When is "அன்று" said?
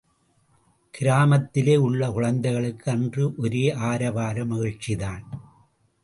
2.91-3.33